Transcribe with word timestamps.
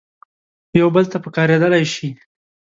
یو 0.79 0.87
بل 0.95 1.05
ته 1.11 1.17
پکارېدلای 1.23 1.85
شي. 1.93 2.09